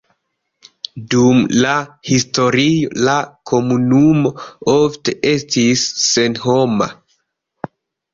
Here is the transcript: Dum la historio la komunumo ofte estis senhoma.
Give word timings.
Dum 1.13 1.41
la 1.65 1.73
historio 2.11 2.89
la 3.07 3.13
komunumo 3.51 4.31
ofte 4.77 5.15
estis 5.33 5.85
senhoma. 6.05 6.89